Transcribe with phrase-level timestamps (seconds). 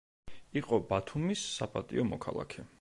[0.61, 2.69] იყო ბათუმის საპატიო მოქალაქე.